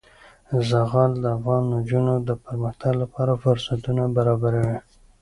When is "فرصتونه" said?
3.43-4.03